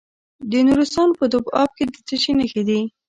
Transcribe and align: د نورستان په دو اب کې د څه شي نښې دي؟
د 0.51 0.53
نورستان 0.67 1.09
په 1.19 1.25
دو 1.31 1.39
اب 1.61 1.69
کې 1.77 1.85
د 1.93 1.95
څه 2.07 2.15
شي 2.21 2.31
نښې 2.39 2.63
دي؟ 2.67 2.79